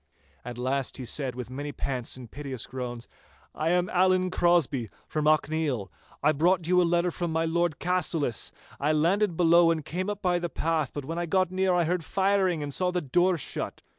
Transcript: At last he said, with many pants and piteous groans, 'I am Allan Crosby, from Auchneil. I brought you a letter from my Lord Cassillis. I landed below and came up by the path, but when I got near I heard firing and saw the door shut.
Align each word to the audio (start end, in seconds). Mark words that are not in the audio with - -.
At 0.43 0.57
last 0.57 0.97
he 0.97 1.05
said, 1.05 1.35
with 1.35 1.51
many 1.51 1.71
pants 1.71 2.17
and 2.17 2.31
piteous 2.31 2.65
groans, 2.65 3.07
'I 3.53 3.69
am 3.69 3.89
Allan 3.89 4.31
Crosby, 4.31 4.89
from 5.07 5.27
Auchneil. 5.27 5.91
I 6.23 6.31
brought 6.31 6.65
you 6.65 6.81
a 6.81 6.81
letter 6.91 7.11
from 7.11 7.31
my 7.31 7.45
Lord 7.45 7.77
Cassillis. 7.77 8.51
I 8.79 8.93
landed 8.93 9.37
below 9.37 9.69
and 9.69 9.85
came 9.85 10.09
up 10.09 10.23
by 10.23 10.39
the 10.39 10.49
path, 10.49 10.89
but 10.91 11.05
when 11.05 11.19
I 11.19 11.27
got 11.27 11.51
near 11.51 11.75
I 11.75 11.83
heard 11.83 12.03
firing 12.03 12.63
and 12.63 12.73
saw 12.73 12.89
the 12.89 12.99
door 13.01 13.37
shut. 13.37 13.83